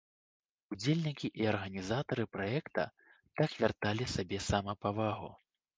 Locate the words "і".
1.43-1.47